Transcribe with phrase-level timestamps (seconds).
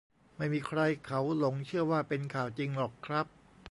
[0.37, 3.25] ไม่มีใครเขาหลงเชื่อว่า เป็นข่าวจริงหรอกครับ